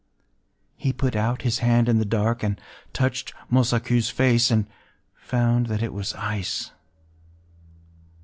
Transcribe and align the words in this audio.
He 0.77 0.93
put 0.93 1.15
out 1.15 1.43
his 1.43 1.59
hand 1.59 1.87
in 1.87 1.99
the 1.99 2.05
dark, 2.05 2.41
and 2.41 2.59
touched 2.91 3.35
Mosaku’s 3.51 4.09
face, 4.09 4.49
and 4.49 4.65
found 5.13 5.67
that 5.67 5.83
it 5.83 5.93
was 5.93 6.15
ice! 6.15 6.71